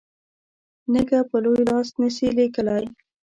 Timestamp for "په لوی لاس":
1.29-1.87